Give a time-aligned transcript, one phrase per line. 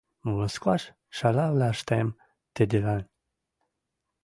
[0.37, 0.83] Москваш
[1.17, 2.07] шӓлӓвлӓштӹм
[2.55, 3.01] тӹдӹлӓн